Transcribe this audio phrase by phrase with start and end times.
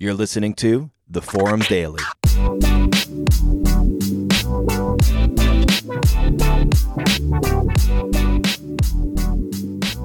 [0.00, 2.00] You're listening to The Forum Daily.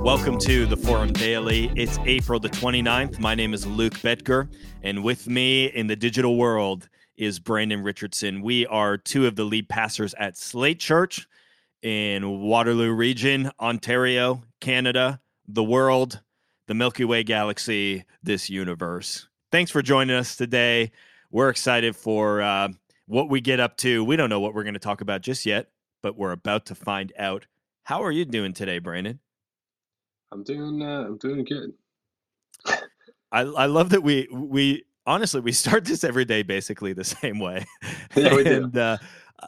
[0.03, 1.71] Welcome to the Forum Daily.
[1.75, 3.19] It's April the 29th.
[3.19, 4.49] My name is Luke Betger,
[4.81, 8.41] and with me in the digital world is Brandon Richardson.
[8.41, 11.27] We are two of the lead pastors at Slate Church
[11.83, 16.19] in Waterloo Region, Ontario, Canada, the world,
[16.65, 19.27] the Milky Way galaxy, this universe.
[19.53, 20.91] Thanks for joining us today.
[21.29, 22.69] We're excited for uh,
[23.05, 24.03] what we get up to.
[24.03, 25.69] We don't know what we're going to talk about just yet,
[26.01, 27.45] but we're about to find out.
[27.83, 29.19] How are you doing today, Brandon?
[30.31, 30.81] I'm doing.
[30.81, 31.71] Uh, I'm doing good.
[33.31, 37.37] I I love that we we honestly we start this every day basically the same
[37.37, 37.63] way.
[38.15, 38.63] Yeah, we do.
[38.63, 38.97] and uh,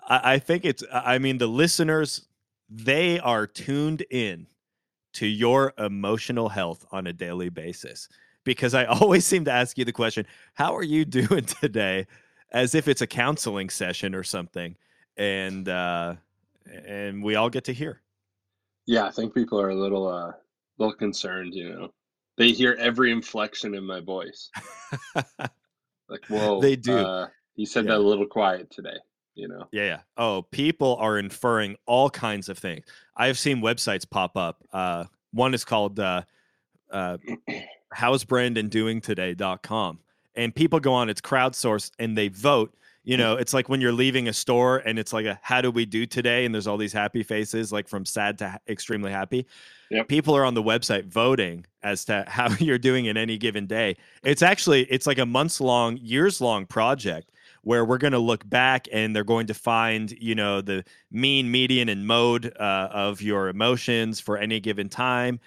[0.07, 0.83] I, I think it's.
[0.93, 2.27] I mean, the listeners
[2.69, 4.45] they are tuned in
[5.13, 8.07] to your emotional health on a daily basis
[8.45, 12.07] because I always seem to ask you the question, "How are you doing today?"
[12.51, 14.77] as if it's a counseling session or something,
[15.17, 16.15] and uh,
[16.85, 18.01] and we all get to hear.
[18.87, 20.31] Yeah, I think people are a little, uh,
[20.77, 21.53] little concerned.
[21.55, 21.93] You know,
[22.37, 24.49] they hear every inflection in my voice.
[26.07, 26.95] Like, whoa, They do.
[26.95, 27.93] Uh, he said Yeah.
[27.93, 28.97] that a little quiet today.
[29.33, 29.67] You know.
[29.71, 29.99] Yeah, yeah.
[30.17, 32.85] Oh, people are inferring all kinds of things.
[33.17, 34.63] I've seen websites pop up.
[34.71, 36.21] Uh, one is called uh,
[36.91, 37.17] uh,
[37.95, 39.99] how's Brandon doing today.com.
[40.35, 42.75] And people go on, it's crowdsourced and they vote.
[43.05, 45.71] You know, it's like when you're leaving a store and it's like a how do
[45.71, 46.43] we do today?
[46.43, 49.45] And there's all these happy faces, like from sad to extremely happy.
[49.91, 50.07] Yep.
[50.09, 53.95] People are on the website voting as to how you're doing in any given day.
[54.23, 58.47] It's actually it's like a months long, years long project where we're going to look
[58.49, 63.21] back and they're going to find you know the mean median and mode uh, of
[63.21, 65.39] your emotions for any given time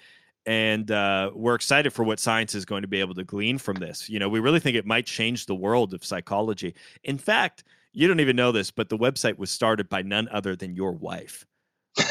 [0.49, 3.77] and uh, we're excited for what science is going to be able to glean from
[3.77, 7.63] this you know we really think it might change the world of psychology in fact
[7.93, 10.91] you don't even know this but the website was started by none other than your
[10.91, 11.45] wife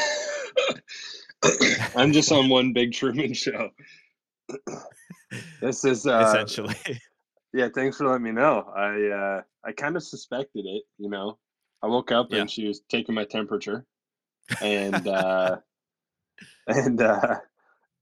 [1.95, 3.69] I'm just on one big Truman show.
[5.61, 6.75] this is uh, essentially
[7.53, 7.69] yeah.
[7.73, 8.71] Thanks for letting me know.
[8.75, 10.83] I uh, I kind of suspected it.
[10.97, 11.37] You know,
[11.81, 12.41] I woke up Yeah.
[12.41, 13.85] and she was taking my temperature,
[14.61, 15.57] and uh,
[16.67, 17.35] and uh,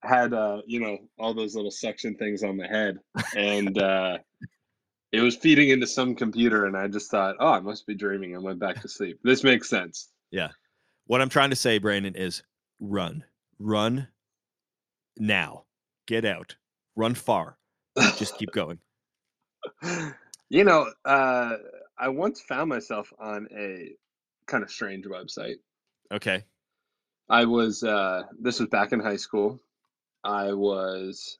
[0.08, 2.98] had uh, you know all those little suction things on the head,
[3.36, 4.18] and uh,
[5.12, 8.36] it was feeding into some computer, and I just thought, oh, I must be dreaming.
[8.36, 9.20] I went back to sleep.
[9.24, 10.10] This makes sense.
[10.32, 10.50] Yeah,
[11.08, 12.44] what i'm trying to say brandon is
[12.80, 13.24] run
[13.58, 14.08] run
[15.18, 15.64] now
[16.06, 16.56] get out
[16.96, 17.58] run far
[18.18, 18.78] just keep going
[20.50, 21.56] you know, uh,
[21.98, 23.92] I once found myself on a
[24.46, 25.56] kind of strange website.
[26.14, 26.44] okay
[27.30, 29.60] I was uh, this was back in high school.
[30.28, 31.40] I was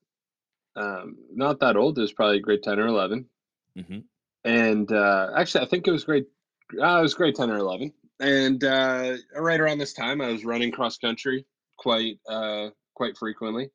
[0.78, 1.98] um, not that old.
[1.98, 3.26] It was probably grade ten or eleven,
[3.76, 4.00] hmm
[4.46, 6.26] and uh, actually, I think it was grade.
[6.82, 10.46] Uh, it was grade ten or eleven, and uh, right around this time, I was
[10.46, 11.46] running cross country
[11.78, 13.70] quite uh, quite frequently,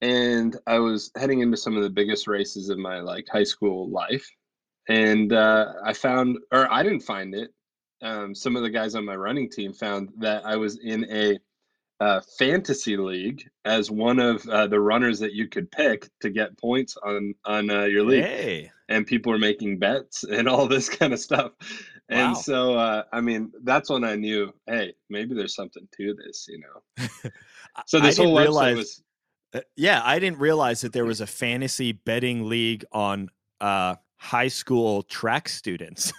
[0.00, 3.88] and I was heading into some of the biggest races of my like high school
[3.90, 4.28] life,
[4.88, 7.50] and uh, I found, or I didn't find it.
[8.02, 11.38] Um, some of the guys on my running team found that I was in a
[12.00, 16.56] uh, fantasy league as one of uh, the runners that you could pick to get
[16.58, 20.88] points on on uh, your league hey and people were making bets and all this
[20.88, 21.52] kind of stuff.
[22.08, 22.34] And Wow.
[22.34, 26.60] so, uh, I mean, that's when I knew, hey, maybe there's something to this, you
[26.60, 27.30] know.
[27.86, 29.02] So this whole realize- was,
[29.54, 33.28] Uh, yeah, I didn't realize that there was a fantasy betting league on
[33.60, 36.12] uh, high school track students.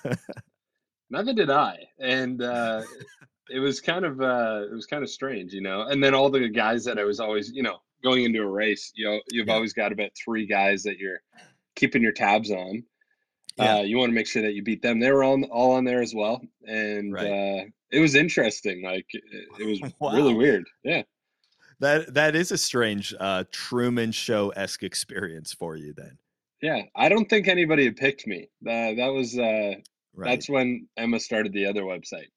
[1.09, 2.83] neither did I, and uh,
[3.49, 5.81] it was kind of, uh, it was kind of strange, you know.
[5.83, 8.91] And then all the guys that I was always, you know, going into a race,
[8.95, 9.53] you know, you've Yeah.
[9.55, 11.21] always got about three guys that you're
[11.75, 12.83] keeping your tabs on.
[13.57, 13.77] Yeah.
[13.77, 14.99] Uh, you want to make sure that you beat them.
[14.99, 17.25] They were all all on there as well, and Right.
[17.25, 18.83] uh, it was interesting.
[18.83, 19.23] Like it,
[19.59, 20.65] it was really weird.
[20.83, 21.01] Yeah.
[21.79, 25.93] that that is a strange uh, Truman Show esque experience for you.
[25.93, 26.19] Then,
[26.61, 28.49] Yeah, I don't think anybody had picked me.
[28.63, 29.73] Uh, that was uh,
[30.13, 30.29] right?
[30.29, 32.27] that's when Emma started the other website.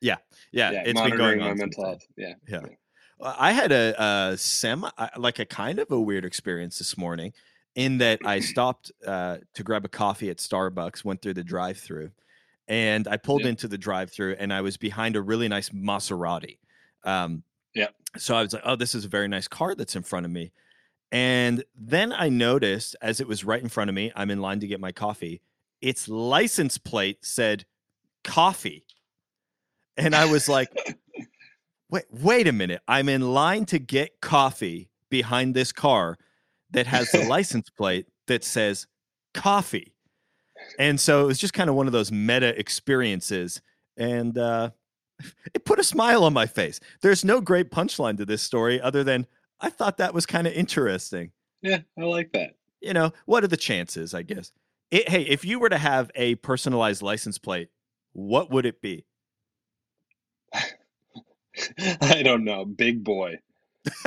[0.00, 0.16] Yeah,
[0.52, 1.58] Yeah, yeah it's been going my on.
[1.58, 2.02] mental health.
[2.16, 2.62] Yeah, then.
[2.62, 3.32] Yeah.
[3.38, 3.94] I had a,
[4.32, 7.32] a semi, like a kind of a weird experience this morning,
[7.74, 12.10] in that I stopped uh, to grab a coffee at Starbucks, went through the drive-through,
[12.68, 13.48] and I pulled Yeah.
[13.48, 16.58] into the drive-through, and I was behind a really nice Maserati.
[17.04, 17.42] Um,
[17.74, 17.88] Yeah.
[18.18, 20.32] So I was like, "Oh, this is a very nice car that's in front of
[20.32, 20.52] me,"
[21.12, 24.60] and then I noticed as it was right in front of me, I'm in line
[24.60, 25.40] to get my coffee.
[25.80, 27.64] Its license plate said
[28.24, 28.84] "coffee,"
[29.96, 30.70] and I was like,
[31.90, 32.82] wait, wait a minute.
[32.88, 36.16] I'm in line to get coffee behind this car
[36.70, 38.86] that has the license plate that says
[39.34, 39.92] coffee.
[40.78, 43.60] And so it was just kind of one of those meta experiences.
[43.96, 44.70] And uh,
[45.54, 46.80] it put a smile on my face.
[47.02, 49.26] There's no great punchline to this story other than
[49.60, 51.30] I thought that was kind of interesting.
[51.62, 52.56] Yeah, I like that.
[52.80, 54.52] You know, what are the chances, I guess?
[54.90, 57.68] It, hey, if you were to have a personalized license plate,
[58.12, 59.06] what would it be?
[62.00, 62.64] I don't know.
[62.64, 63.38] Big boy.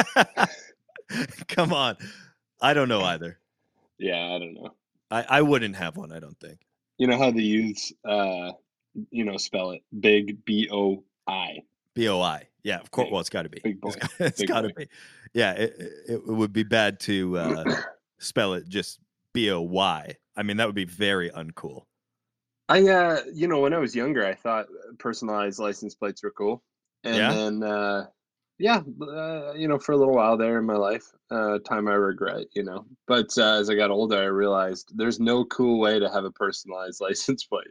[1.48, 1.98] Come on.
[2.62, 3.40] I don't know either.
[3.98, 4.74] Yeah, I don't know.
[5.12, 6.60] I, I wouldn't have one, I don't think.
[6.98, 8.52] You know how the youths uh
[9.10, 11.64] you know spell it big B O I.
[11.96, 12.48] B O I.
[12.64, 13.06] Yeah, of course.
[13.06, 13.62] Big- Well, it's got to be.
[13.64, 13.92] big boy.
[14.20, 14.88] It's, got to be.
[15.34, 17.64] Yeah, it, it, it would be bad to uh,
[18.20, 19.00] spell it just
[19.34, 20.16] B O Y.
[20.36, 21.84] I mean, that would be very uncool.
[22.70, 24.68] I uh you know when I was younger I thought
[25.00, 26.64] personalized license plates were cool.
[27.04, 27.30] And Yeah?
[27.30, 28.08] then uh
[28.62, 31.94] yeah, uh, you know, for a little while there in my life, uh, time I
[31.94, 32.86] regret, you know.
[33.08, 36.32] But uh, as I got older, I realized there's no cool way to have a
[36.32, 37.70] personalized license plate.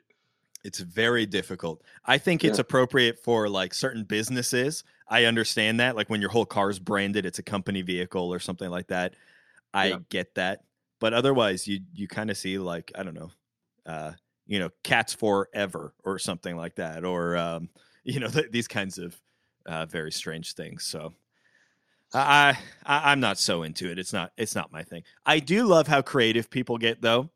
[0.65, 1.83] It's very difficult.
[2.05, 2.59] I think it's Yeah.
[2.59, 4.83] appropriate for like certain businesses.
[5.09, 5.95] I understand that.
[5.97, 9.15] Like when your whole car's branded, it's a company vehicle or something like that.
[9.75, 9.99] I Yeah.
[10.11, 10.65] get that.
[11.01, 13.31] But otherwise, you you kind of see like I don't know,
[13.87, 14.13] uh,
[14.49, 17.69] you know, cats forever or something like that, or um,
[18.05, 19.17] you know, th- these kinds of
[19.67, 20.85] uh, very strange things.
[20.85, 21.13] So.
[22.15, 22.57] I,
[22.87, 23.99] I I'm not so into it.
[23.99, 25.03] It's not it's not my thing.
[25.27, 27.29] I do love how creative people get though,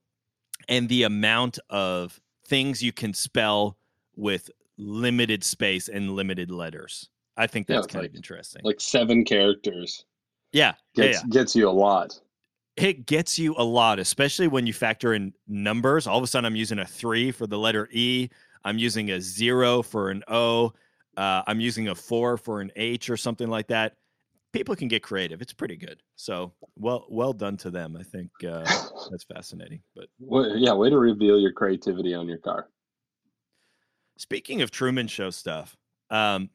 [0.66, 3.76] and the amount of things you can spell
[4.16, 7.10] with limited space and limited letters.
[7.36, 8.62] I think that's it's kind like- of interesting.
[8.64, 10.06] Like seven characters
[10.52, 11.20] yeah, yeah, yeah.
[11.30, 12.18] gets you a lot.
[12.76, 16.06] It gets you a lot, especially when you factor in numbers.
[16.06, 18.30] All of a sudden, I'm using a three for the letter E.
[18.64, 20.72] I'm using a zero for an O.
[21.16, 23.96] Uh, I'm using a four for an H or something like that.
[24.52, 25.42] People can get creative.
[25.42, 26.02] It's pretty good.
[26.16, 27.96] So well, well done to them.
[27.98, 28.64] I think uh,
[29.10, 29.82] that's fascinating.
[29.94, 32.68] But Wa- yeah, way to reveal your creativity on your car.
[34.16, 35.76] Speaking of Truman Show stuff,
[36.10, 36.48] um,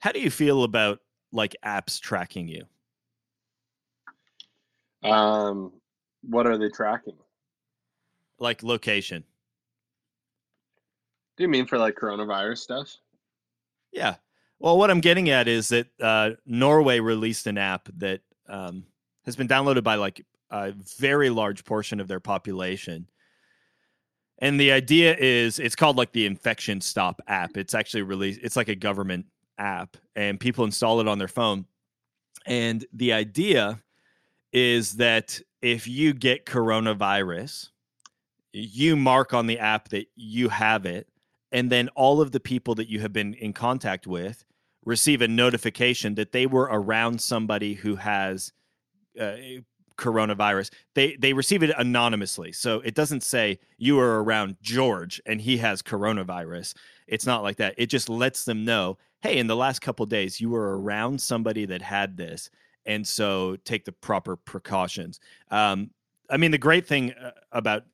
[0.00, 1.00] how do you feel about
[1.32, 2.64] like apps tracking you?
[5.02, 5.72] Um,
[6.22, 7.16] what are they tracking?
[8.38, 9.24] Like location?
[11.36, 12.96] Do you mean for like coronavirus stuff?
[13.92, 14.16] Yeah.
[14.58, 18.84] Well, what I'm getting at is that uh, Norway released an app that um,
[19.24, 23.08] has been downloaded by like a very large portion of their population.
[24.40, 27.56] And the idea is it's called like the Infection Stop app.
[27.56, 29.26] It's actually released, it's like a government
[29.58, 31.66] app, and people install it on their phone.
[32.46, 33.80] And the idea
[34.52, 37.68] is that if you get coronavirus,
[38.52, 41.08] you mark on the app that you have it,
[41.52, 44.44] and then all of the people that you have been in contact with
[44.84, 48.52] receive a notification that they were around somebody who has
[49.20, 49.34] uh,
[49.98, 50.70] coronavirus.
[50.94, 55.58] They they receive it anonymously, so it doesn't say you are around George and he
[55.58, 56.74] has coronavirus.
[57.06, 57.74] It's not like that.
[57.76, 61.66] It just lets them know, hey, in the last couple days you were around somebody
[61.66, 62.48] that had this,
[62.88, 65.20] and so take the proper precautions.
[65.50, 65.90] Um,
[66.28, 67.84] I mean, the great thing uh, about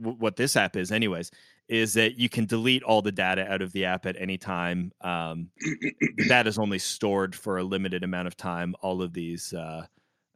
[0.00, 1.30] w- what this app is, anyways,
[1.68, 4.92] is that you can delete all the data out of the app at any time.
[5.02, 8.74] Um, the data is only stored for a limited amount of time.
[8.80, 9.86] All of these uh,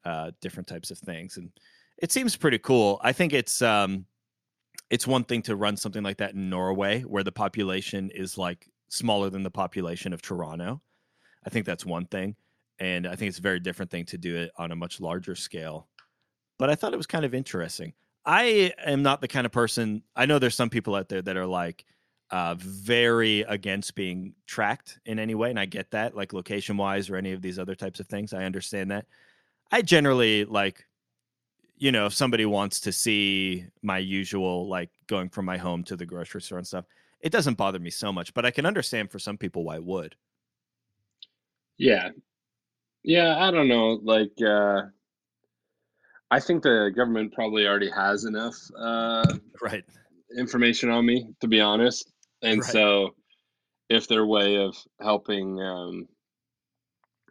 [0.04, 1.50] uh, different types of things, and
[1.98, 3.00] it seems pretty cool.
[3.02, 4.06] I think it's um,
[4.90, 8.68] it's one thing to run something like that in Norway, where the population is like
[8.88, 10.80] smaller than the population of Toronto.
[11.46, 12.36] I think that's one thing,
[12.78, 15.34] and I think it's a very different thing to do it on a much larger
[15.34, 15.88] scale.
[16.58, 17.92] But I thought it was kind of interesting.
[18.24, 20.02] I am not the kind of person.
[20.16, 21.84] I know there's some people out there that are like
[22.30, 27.10] uh, very against being tracked in any way, and I get that, like location wise
[27.10, 28.32] or any of these other types of things.
[28.32, 29.06] I understand that.
[29.70, 30.86] I generally like,
[31.76, 35.96] you know, if somebody wants to see my usual, like going from my home to
[35.96, 36.86] the grocery store and stuff,
[37.20, 38.32] it doesn't bother me so much.
[38.32, 40.14] But I can understand for some people why it would.
[41.76, 42.10] Yeah.
[43.04, 44.00] Yeah, I don't know.
[44.02, 44.82] Like, uh,
[46.30, 49.84] I think the government probably already has enough uh, Right.
[50.36, 52.10] information on me, to be honest.
[52.42, 52.70] And Right.
[52.70, 53.14] so,
[53.90, 56.08] if their way of helping, um,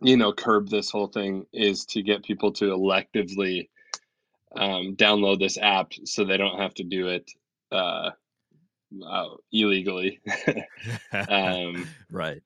[0.02, 3.70] you know, curb this whole thing is to get people to electively
[4.56, 7.32] um, download this app so they don't have to do it
[7.72, 8.12] uh,
[9.04, 10.22] uh, illegally,
[11.28, 12.44] um, right.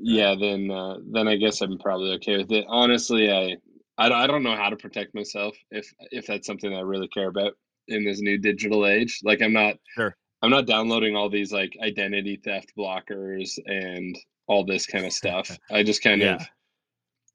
[0.00, 2.64] Yeah, then uh, then I guess I'm probably okay with it.
[2.68, 3.56] Honestly, I,
[3.98, 7.08] I don't- I don't know how to protect myself if if that's something I really
[7.08, 7.52] care about
[7.88, 9.20] in this new digital age.
[9.22, 10.16] Like I'm not Sure.
[10.42, 14.16] I'm not downloading all these like identity theft blockers and
[14.48, 15.56] all this kind of stuff.
[15.70, 16.36] I just kind Yeah.
[16.36, 16.42] of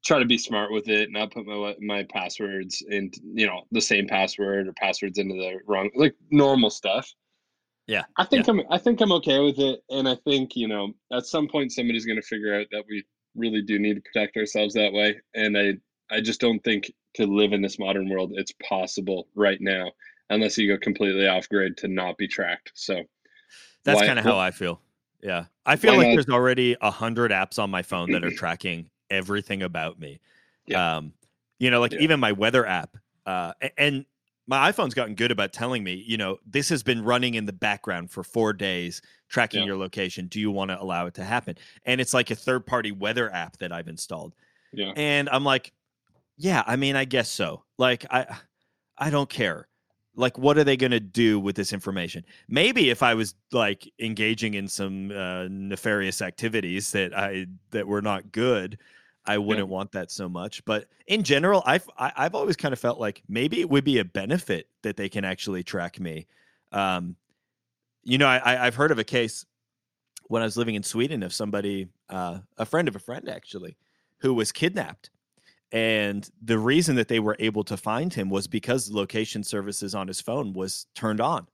[0.04, 3.62] try to be smart with it, and not put my my passwords in, you know,
[3.72, 7.12] the same password or passwords into the wrong, like normal stuff.
[7.88, 8.52] Yeah, I think yeah.
[8.52, 11.72] I'm I think I'm okay with it, and I think you know at some point
[11.72, 13.04] somebody's going to figure out that we
[13.34, 15.74] really do need to protect ourselves that way, and I
[16.14, 19.90] I just don't think to live in this modern world it's possible right now
[20.30, 22.72] unless you go completely off grid to not be tracked.
[22.74, 23.02] So
[23.84, 24.82] that's kind of how I feel.
[25.22, 26.12] Yeah, I feel like not?
[26.12, 30.20] there's already a hundred apps on my phone that are tracking everything about me.
[30.66, 30.98] Yeah.
[30.98, 31.14] Um,
[31.58, 32.00] you know, like yeah.
[32.00, 32.96] even my weather app.
[33.26, 34.04] Uh, and
[34.48, 37.52] my iPhone's gotten good about telling me, you know, this has been running in the
[37.52, 39.66] background for four days, tracking yeah.
[39.66, 40.26] your location.
[40.26, 41.56] Do you want to allow it to happen?
[41.84, 44.34] And it's like a third party weather app that I've installed.
[44.72, 44.92] Yeah.
[44.96, 45.72] And I'm like,
[46.38, 47.62] yeah, I mean, I guess so.
[47.76, 48.38] Like, I,
[48.96, 49.68] I don't care.
[50.16, 52.24] Like, what are they going to do with this information?
[52.48, 58.02] Maybe if I was like engaging in some uh, nefarious activities that I that were
[58.02, 58.78] not good,
[59.28, 59.72] I wouldn't yeah.
[59.72, 60.64] want that so much.
[60.64, 64.04] But in general, I've I've always kind of felt like maybe it would be a
[64.04, 66.26] benefit that they can actually track me.
[66.72, 67.14] Um,
[68.04, 69.44] you know, I, I've heard of a case
[70.28, 73.76] when I was living in Sweden of somebody, uh, a friend of a friend actually,
[74.18, 75.10] who was kidnapped.
[75.70, 80.08] And the reason that they were able to find him was because location services on
[80.08, 81.46] his phone was turned on.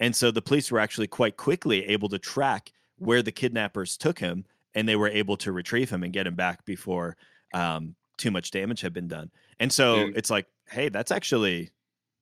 [0.00, 4.18] And so the police were actually quite quickly able to track where the kidnappers took
[4.18, 7.16] him and they were able to retrieve him and get him back before
[7.54, 9.30] um, too much damage had been done.
[9.58, 11.70] And so it's like, hey, that's actually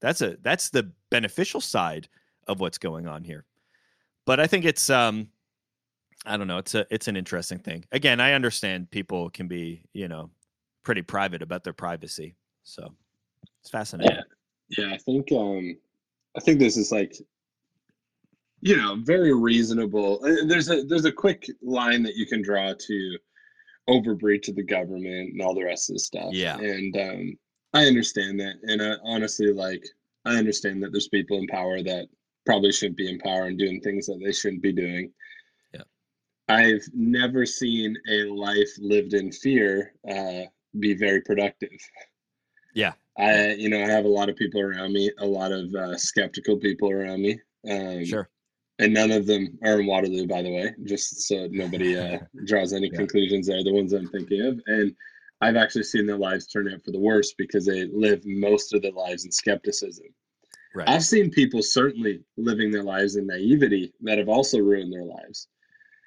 [0.01, 2.09] that's a that's the beneficial side
[2.47, 3.45] of what's going on here.
[4.25, 5.29] But I think it's um
[6.27, 7.85] I don't know, it's a it's an interesting thing.
[7.93, 10.31] Again, I understand people can be, you know,
[10.83, 12.35] pretty private about their privacy.
[12.65, 12.93] So
[13.61, 14.17] it's fascinating.
[14.17, 14.23] Yeah.
[14.77, 15.77] Yeah, I think um
[16.37, 17.17] I think this is like
[18.61, 20.21] you know very reasonable.
[20.25, 23.19] Uh, there's a there's a quick line that you can draw to
[23.89, 26.31] overbreach of the government and all the rest of the stuff.
[26.33, 26.59] Yeah.
[26.59, 27.39] And um
[27.75, 28.55] i understand that.
[28.63, 29.85] And I, honestly like
[30.25, 32.07] i understand that there's people in power that
[32.45, 35.13] probably shouldn't be in power and doing things that they shouldn't be doing.
[35.75, 35.83] Yeah.
[36.49, 40.43] I've never seen a life lived in fear uh
[40.79, 41.79] be very productive.
[42.75, 42.93] Yeah.
[43.17, 45.97] I you know i have a lot of people around me a lot of uh,
[45.97, 47.41] skeptical people around me.
[47.69, 48.29] Um, sure
[48.79, 52.73] and none of them are in Waterloo, by the way, just so nobody uh, draws
[52.73, 52.99] any yeah.
[52.99, 53.63] conclusions there.
[53.65, 54.95] The ones I'm thinking of, and
[55.41, 58.83] I've actually seen their lives turn out for the worse because they live most of
[58.83, 60.07] their lives in skepticism.
[60.75, 60.89] Right.
[60.89, 65.49] I've seen people certainly living their lives in naivety that have also ruined their lives.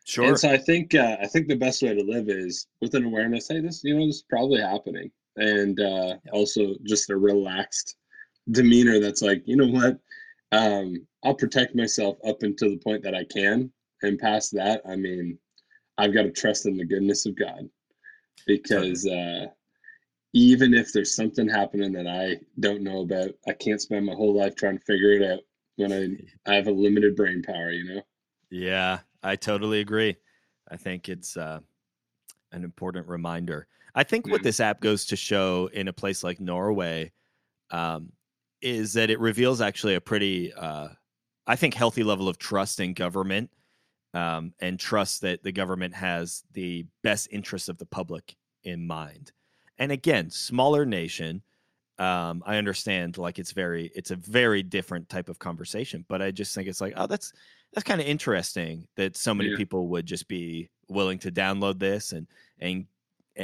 [0.06, 0.26] Sure.
[0.26, 3.06] And so I think uh, I think the best way to live is with an
[3.06, 3.48] awareness.
[3.48, 6.32] Hey, this you know this is probably happening, and uh, yeah.
[6.32, 7.98] also just a relaxed
[8.50, 10.00] demeanor that's like you know what
[10.52, 14.96] um, I'll protect myself up until the point that I can, and past that, I
[14.96, 15.38] mean,
[15.98, 17.70] I've got to trust in the goodness of God,
[18.48, 19.48] because uh,
[20.34, 24.36] even if there's something happening that I don't know about, I can't spend my whole
[24.36, 25.40] life trying to figure it out
[25.76, 27.72] when I I have a limited brain power.
[27.72, 28.02] You know.
[28.50, 30.16] Yeah, I totally agree.
[30.70, 31.60] I think it's uh,
[32.52, 33.68] an important reminder.
[33.94, 37.12] I think what this app goes to show in a place like Norway,
[37.72, 38.12] um,
[38.62, 40.88] is that it reveals actually a pretty, uh,
[41.52, 43.50] I think, healthy level of trust in government
[44.14, 49.34] um, and trust that the government has the best interests of the public in mind.
[49.78, 51.42] And again, smaller nation.
[52.00, 56.06] Um, I understand, like it's very, it's a very different type of conversation.
[56.08, 57.34] But I just think it's like, oh, that's
[57.74, 59.58] that's kind of interesting that so many yeah.
[59.58, 62.28] people would just be willing to download this and
[62.60, 62.86] and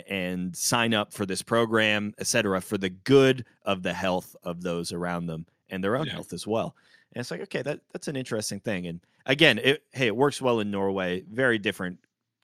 [0.08, 4.62] and sign up for this program, et cetera, for the good of the health of
[4.62, 6.14] those around them and their own yeah.
[6.14, 6.76] health as well.
[7.14, 8.88] And it's like, okay, that that's an interesting thing.
[8.88, 11.24] And again, it, hey, it works well in Norway.
[11.32, 12.00] Very different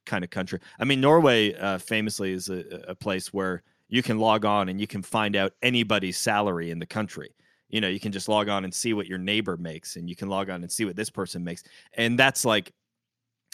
[0.06, 0.60] kind of country.
[0.78, 4.80] I mean, Norway uh, famously is a, a place where you can log on and
[4.80, 7.34] you can find out anybody's salary in the country.
[7.68, 10.14] You know, you can just log on and see what your neighbor makes, and you
[10.14, 11.64] can log on and see what this person makes,
[11.94, 12.72] and that's like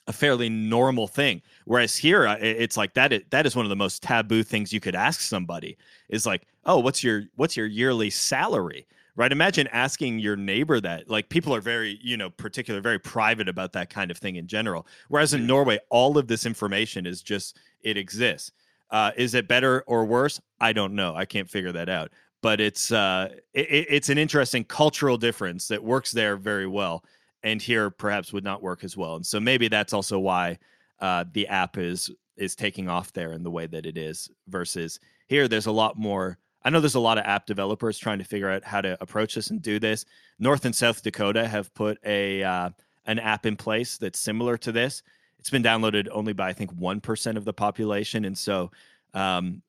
[0.07, 1.41] a fairly normal thing.
[1.65, 3.31] Whereas here, it's like that.
[3.31, 5.79] That is one of the most taboo things you could ask somebody.
[6.09, 8.87] Is like, oh, what's your what's your yearly salary?
[9.17, 9.33] Right?
[9.33, 11.11] Imagine asking your neighbor that.
[11.11, 14.47] Like people are very, you know, particular, very private about that kind of thing in
[14.47, 14.87] general.
[15.09, 18.53] Whereas in Norway, all of this information is just it exists.
[18.91, 20.41] Uh, is it better or worse?
[20.61, 21.15] I don't know.
[21.15, 22.11] I can't figure that out.
[22.43, 27.05] But it's uh, it, it's an interesting cultural difference that works there very well
[27.43, 29.17] and here perhaps would not work as well.
[29.17, 30.59] And so maybe that's also why
[31.01, 34.99] uh, the app is is taking off there in the way that it is versus
[35.29, 35.49] here.
[35.49, 36.39] There's a lot more.
[36.63, 39.35] I know there's a lot of app developers trying to figure out how to approach
[39.35, 40.05] this and do this.
[40.39, 42.71] North and South Dakota have put a uh,
[43.07, 45.03] an app in place that's similar to this.
[45.39, 48.71] It's been downloaded only by I think one percent of the population, and so
[49.15, 49.63] um,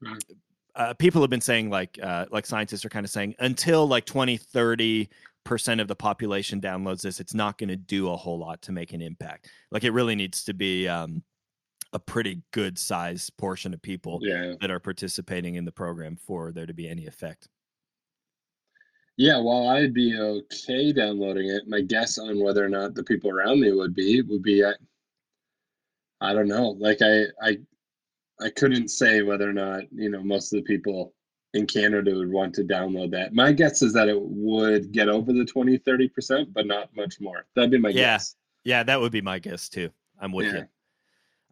[0.75, 4.05] uh, people have been saying like uh, like scientists are kind of saying until like
[4.05, 5.10] 20 30
[5.43, 8.71] percent of the population downloads this it's not going to do a whole lot to
[8.71, 11.24] make an impact like it really needs to be um,
[11.93, 14.53] a pretty good size portion of people Yeah.
[14.62, 17.48] that are participating in the program for there to be any effect
[19.17, 23.29] Yeah, while I'd be okay downloading it, my guess on whether or not the people
[23.29, 24.74] around me would be would be I,
[26.21, 26.69] I don't know.
[26.79, 27.57] Like I I
[28.39, 31.13] I couldn't say whether or not, you know, most of the people
[31.53, 33.33] in Canada would want to download that.
[33.33, 37.45] My guess is that it would get over the 20 30%, but not much more.
[37.55, 37.95] That'd be my Yeah.
[38.15, 38.36] guess.
[38.63, 40.60] yeah that would be my guess too i'm with Yeah.
[40.60, 40.65] you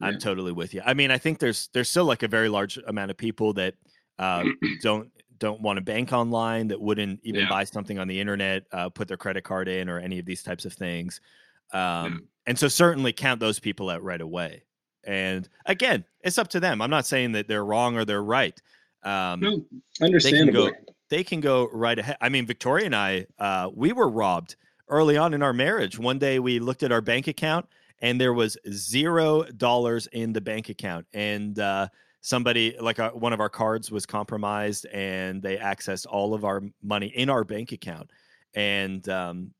[0.02, 0.20] i'm Yeah.
[0.20, 3.12] totally with you i mean i think there's there's still like a very large amount
[3.12, 3.76] of people that
[4.18, 4.44] uh,
[4.82, 7.50] don't don't want to bank online that wouldn't even Yeah.
[7.50, 10.44] buy something on the internet uh, put their credit card in or any of these
[10.44, 11.22] types of things
[11.74, 12.18] um, Yeah.
[12.48, 14.64] and so certainly count those people out right away
[15.06, 18.62] and again it's up to them i'm not saying that they're wrong or they're right
[19.04, 19.66] um, No,
[20.02, 20.74] understandably.
[21.10, 22.18] they can go right ahead.
[22.20, 24.58] I mean, Victoria and I, uh, we were robbed
[24.90, 25.98] early on in our marriage.
[25.98, 27.66] One day we looked at our bank account
[28.02, 31.06] and there was zero dollars in the bank account.
[31.14, 31.88] And uh,
[32.22, 36.62] somebody, like uh one of our cards, was compromised and they accessed all of our
[36.82, 38.12] money in our bank account.
[38.54, 39.54] And um,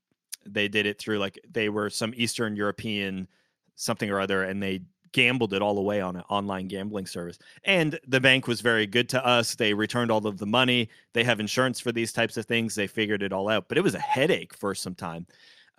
[0.46, 3.28] they did it through like they were some Eastern European
[3.76, 4.82] something or other and they
[5.12, 7.40] gambled it all away on an online gambling service.
[7.64, 9.56] And the bank was very good to us.
[9.56, 10.90] They returned all of the money.
[11.14, 12.76] They have insurance for these types of things.
[12.76, 15.26] They figured it all out, but it was a headache for some time.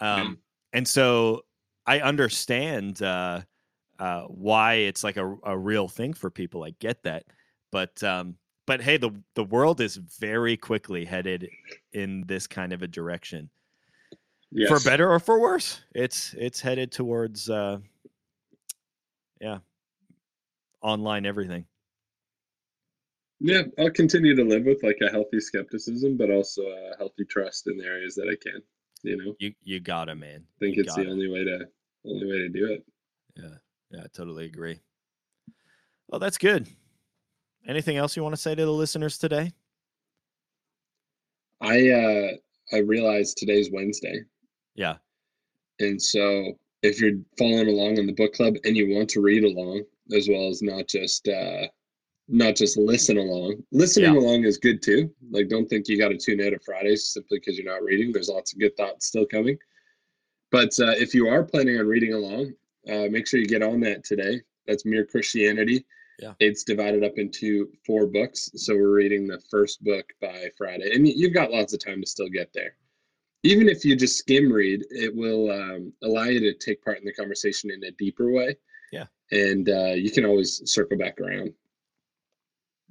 [0.01, 0.39] Um,
[0.73, 1.43] And so
[1.87, 3.43] I understand uh,
[3.99, 6.65] uh, why it's like a, a real thing for people.
[6.65, 7.25] I get that,
[7.73, 11.49] but um, but hey, the the world is very quickly headed
[11.93, 13.51] in this kind of a direction,
[14.53, 14.69] Yes.
[14.69, 15.81] for better or for worse.
[15.95, 17.79] It's it's headed towards uh,
[19.41, 19.59] yeah,
[20.83, 21.65] online everything.
[23.41, 27.69] Yeah, I'll continue to live with like a healthy skepticism, but also a healthy trust
[27.69, 28.63] in the areas that I can.
[29.03, 30.45] You know, You you gotta man.
[30.57, 31.67] I think You it's the only way to
[32.05, 32.85] only way to do it.
[33.37, 33.57] Yeah,
[33.91, 34.79] yeah, I totally agree.
[36.09, 36.69] Well, that's good.
[37.67, 39.53] Anything else you want to say to the listeners today?
[41.61, 42.29] I uh
[42.73, 44.21] I realized today's Wednesday,
[44.75, 44.97] Yeah,
[45.79, 49.45] and so if you're following along on the book club and you want to read
[49.45, 49.83] along
[50.17, 51.67] as well as not just uh
[52.31, 53.63] not just listen along.
[53.73, 54.21] Listening Yeah.
[54.21, 55.13] along is good too.
[55.31, 58.13] Like don't think you got to tune out of Fridays simply because you're not reading.
[58.13, 59.59] There's lots of good thoughts still coming.
[60.51, 62.53] But uh, if you are planning on reading along,
[62.89, 64.41] uh, make sure you get on that today.
[64.67, 65.85] That's Mere Christianity.
[66.21, 66.35] Yeah.
[66.39, 68.51] It's divided up into four books.
[68.55, 70.95] So we're reading the first book by Friday.
[70.95, 72.77] And you've got lots of time to still get there.
[73.43, 77.05] Even if you just skim read, it will um, allow you to take part in
[77.07, 78.57] the conversation in a deeper way.
[78.93, 79.07] Yeah.
[79.33, 81.53] And uh, you can always circle back around.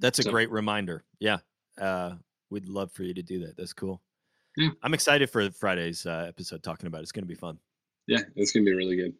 [0.00, 1.04] That's a So- great reminder.
[1.18, 1.38] Yeah,
[1.80, 2.14] uh,
[2.50, 3.56] we'd love for you to do that.
[3.56, 4.02] That's cool.
[4.56, 4.70] Yeah.
[4.82, 7.02] I'm excited for Friday's uh, episode talking about it.
[7.02, 7.58] It's going to be fun.
[8.08, 9.14] Yeah, it's going to be really good.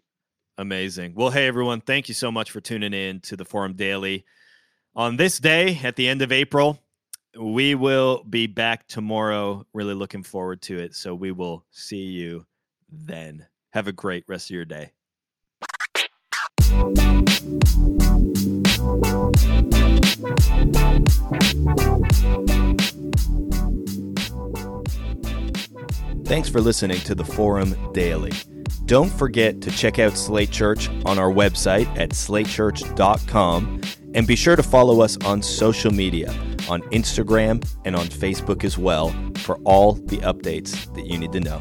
[0.58, 1.14] Amazing.
[1.14, 4.24] Well, hey, everyone, thank you so much for tuning in to the Forum Daily.
[4.96, 6.82] On this day, at the end of April,
[7.38, 9.64] we will be back tomorrow.
[9.72, 10.94] Really looking forward to it.
[10.96, 12.44] So we will see you
[12.90, 13.46] then.
[13.72, 14.90] Have a great rest of your day.
[26.24, 28.32] Thanks for listening to the Forum Daily.
[28.84, 33.80] Don't forget to check out Slate Church on our website at slatechurch.com
[34.14, 36.30] and be sure to follow us on social media
[36.68, 41.40] on Instagram and on Facebook as well for all the updates that you need to
[41.40, 41.60] know.